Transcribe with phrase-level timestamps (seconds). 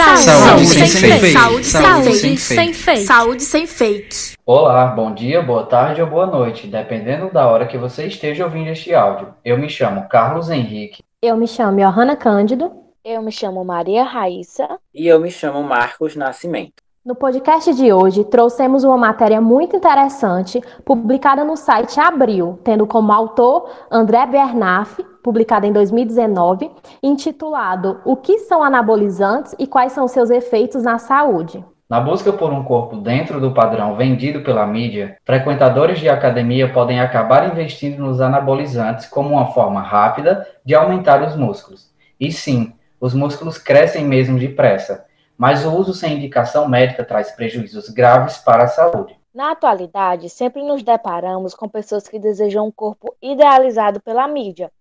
[0.00, 1.20] Saúde, Saúde sem, sem fake.
[1.20, 1.32] fake.
[1.32, 3.06] Saúde, Saúde sem, sem sem fake.
[3.06, 4.16] Saúde sem fake.
[4.46, 8.70] Olá, bom dia, boa tarde ou boa noite, dependendo da hora que você esteja ouvindo
[8.70, 9.34] este áudio.
[9.44, 11.02] Eu me chamo Carlos Henrique.
[11.20, 12.72] Eu me chamo Johanna Cândido.
[13.04, 14.78] Eu me chamo Maria Raíssa.
[14.94, 16.82] E eu me chamo Marcos Nascimento.
[17.04, 23.10] No podcast de hoje, trouxemos uma matéria muito interessante, publicada no site Abril, tendo como
[23.10, 26.70] autor André Bernaf, publicada em 2019,
[27.02, 31.64] intitulado O que são anabolizantes e quais são seus efeitos na saúde.
[31.90, 37.00] Na busca por um corpo dentro do padrão vendido pela mídia, frequentadores de academia podem
[37.00, 41.90] acabar investindo nos anabolizantes como uma forma rápida de aumentar os músculos.
[42.20, 45.04] E sim, os músculos crescem mesmo depressa,
[45.36, 49.19] mas o uso sem indicação médica traz prejuízos graves para a saúde.
[49.32, 54.72] Na atualidade, sempre nos deparamos com pessoas que desejam um corpo idealizado pela mídia.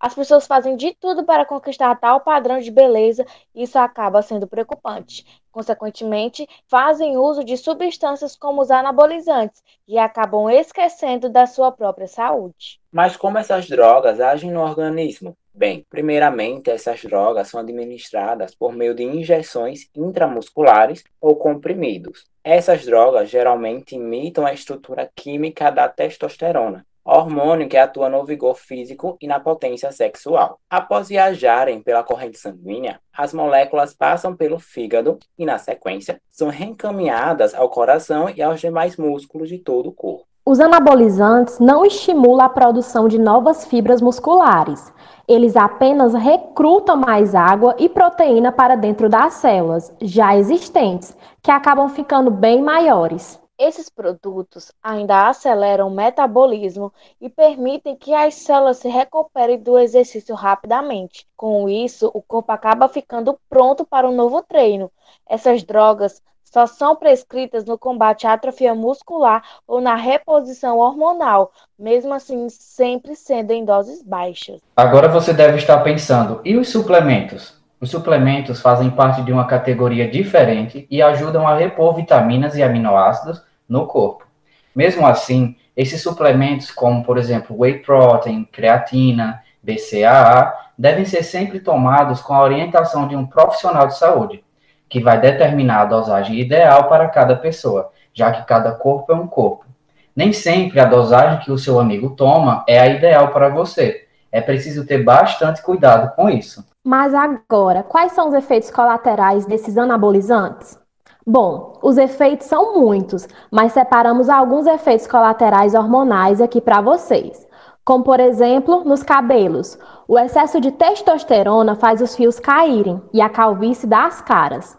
[0.00, 4.46] As pessoas fazem de tudo para conquistar tal padrão de beleza e isso acaba sendo
[4.46, 5.26] preocupante.
[5.52, 12.80] Consequentemente, fazem uso de substâncias como os anabolizantes e acabam esquecendo da sua própria saúde.
[12.90, 15.36] Mas como essas drogas agem no organismo?
[15.52, 22.24] Bem, primeiramente, essas drogas são administradas por meio de injeções intramusculares ou comprimidos.
[22.50, 29.18] Essas drogas geralmente imitam a estrutura química da testosterona, hormônio que atua no vigor físico
[29.20, 30.58] e na potência sexual.
[30.70, 37.54] Após viajarem pela corrente sanguínea, as moléculas passam pelo fígado e, na sequência, são reencaminhadas
[37.54, 40.27] ao coração e aos demais músculos de todo o corpo.
[40.50, 44.90] Os anabolizantes não estimulam a produção de novas fibras musculares.
[45.28, 51.86] Eles apenas recrutam mais água e proteína para dentro das células já existentes, que acabam
[51.90, 53.38] ficando bem maiores.
[53.58, 60.34] Esses produtos ainda aceleram o metabolismo e permitem que as células se recuperem do exercício
[60.34, 61.26] rapidamente.
[61.36, 64.90] Com isso, o corpo acaba ficando pronto para um novo treino.
[65.28, 66.22] Essas drogas
[66.52, 73.14] só são prescritas no combate à atrofia muscular ou na reposição hormonal, mesmo assim sempre
[73.14, 74.60] sendo em doses baixas.
[74.76, 77.58] Agora você deve estar pensando, e os suplementos?
[77.80, 83.42] Os suplementos fazem parte de uma categoria diferente e ajudam a repor vitaminas e aminoácidos
[83.68, 84.26] no corpo.
[84.74, 92.20] Mesmo assim, esses suplementos, como por exemplo whey protein, creatina, BCAA, devem ser sempre tomados
[92.20, 94.42] com a orientação de um profissional de saúde,
[94.88, 99.26] que vai determinar a dosagem ideal para cada pessoa, já que cada corpo é um
[99.26, 99.66] corpo.
[100.14, 104.06] Nem sempre a dosagem que o seu amigo toma é a ideal para você.
[104.32, 106.64] É preciso ter bastante cuidado com isso.
[106.84, 110.78] Mas agora, quais são os efeitos colaterais desses anabolizantes?
[111.26, 117.46] Bom, os efeitos são muitos, mas separamos alguns efeitos colaterais hormonais aqui para vocês.
[117.88, 119.78] Como, por exemplo, nos cabelos.
[120.06, 124.76] O excesso de testosterona faz os fios caírem e a calvície dá as caras.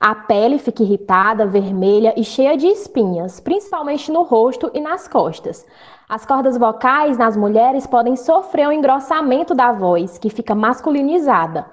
[0.00, 5.64] A pele fica irritada, vermelha e cheia de espinhas, principalmente no rosto e nas costas.
[6.08, 11.64] As cordas vocais nas mulheres podem sofrer um engrossamento da voz, que fica masculinizada.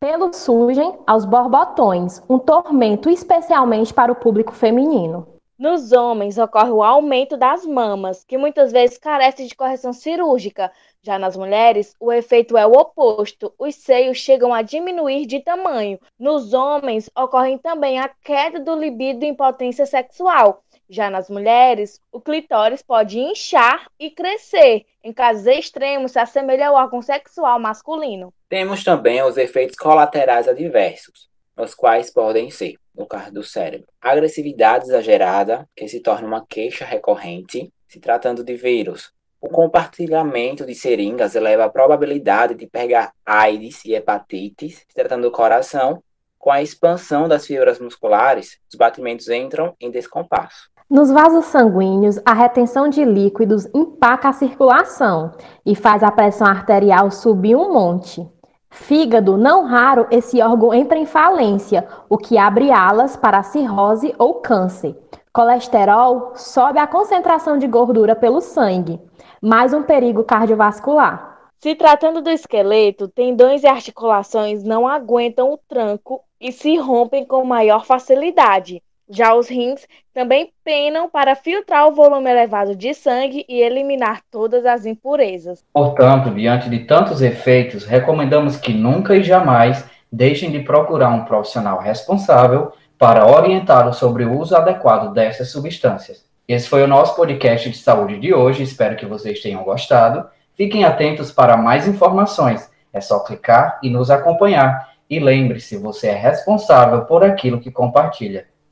[0.00, 5.39] Pelos surgem aos borbotões, um tormento especialmente para o público feminino.
[5.60, 10.72] Nos homens ocorre o aumento das mamas, que muitas vezes carecem de correção cirúrgica.
[11.02, 13.52] Já nas mulheres, o efeito é o oposto.
[13.58, 16.00] Os seios chegam a diminuir de tamanho.
[16.18, 20.62] Nos homens, ocorre também a queda do libido em potência sexual.
[20.88, 24.86] Já nas mulheres, o clitóris pode inchar e crescer.
[25.04, 28.32] Em casos extremos, se assemelha ao órgão sexual masculino.
[28.48, 34.84] Temos também os efeitos colaterais adversos, os quais podem ser, no caso do cérebro, agressividade
[34.84, 39.12] exagerada, que se torna uma queixa recorrente, se tratando de vírus.
[39.40, 45.32] O compartilhamento de seringas eleva a probabilidade de pegar AIDS e hepatites, se tratando do
[45.32, 46.02] coração.
[46.38, 50.70] Com a expansão das fibras musculares, os batimentos entram em descompasso.
[50.90, 55.32] Nos vasos sanguíneos, a retenção de líquidos empaca a circulação
[55.64, 58.28] e faz a pressão arterial subir um monte.
[58.70, 64.34] Fígado, não raro, esse órgão entra em falência, o que abre alas para cirrose ou
[64.34, 64.96] câncer.
[65.32, 69.00] Colesterol sobe a concentração de gordura pelo sangue,
[69.42, 71.50] mais um perigo cardiovascular.
[71.58, 77.44] Se tratando do esqueleto, tendões e articulações não aguentam o tranco e se rompem com
[77.44, 78.82] maior facilidade.
[79.12, 84.64] Já os rins também penam para filtrar o volume elevado de sangue e eliminar todas
[84.64, 85.64] as impurezas.
[85.72, 91.80] Portanto, diante de tantos efeitos, recomendamos que nunca e jamais deixem de procurar um profissional
[91.80, 96.24] responsável para orientá-lo sobre o uso adequado dessas substâncias.
[96.46, 100.28] Esse foi o nosso podcast de saúde de hoje, espero que vocês tenham gostado.
[100.54, 104.88] Fiquem atentos para mais informações, é só clicar e nos acompanhar.
[105.08, 108.49] E lembre-se, você é responsável por aquilo que compartilha.